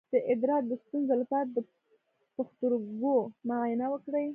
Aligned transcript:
د 0.13 0.13
ادرار 0.31 0.61
د 0.67 0.71
ستونزې 0.83 1.15
لپاره 1.21 1.45
د 1.55 1.57
پښتورګو 2.35 3.15
معاینه 3.47 3.85
وکړئ 3.89 4.27